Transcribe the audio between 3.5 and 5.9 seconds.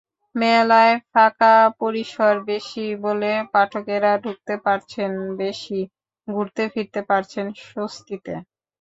পাঠকেরা ঢুকতে পারছেন বেশি,